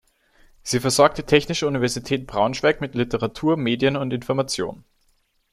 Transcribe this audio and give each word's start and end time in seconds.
Sie 0.63 0.79
versorgt 0.79 1.19
die 1.19 1.23
Technische 1.23 1.67
Universität 1.67 2.25
Braunschweig 2.25 2.81
mit 2.81 2.95
Literatur, 2.95 3.55
Medien 3.55 3.95
und 3.95 4.11
Information. 4.11 4.83